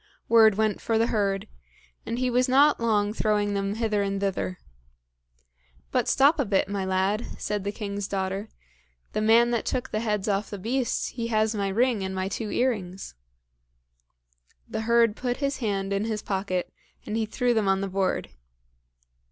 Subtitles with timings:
[0.27, 1.47] Word went for the herd;
[2.07, 4.57] and he was not long throwing them hither and thither.
[5.91, 8.49] "But stop a bit, my lad," said the king's daughter;
[9.13, 12.29] "the man that took the heads off the beast, he has my ring and my
[12.29, 13.13] two earrings."
[14.67, 16.73] The herd put his hand in his pocket,
[17.05, 18.31] and he threw them on the board.